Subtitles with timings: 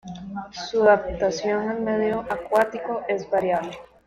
[0.49, 3.77] Su adaptación al medio acuático es variable.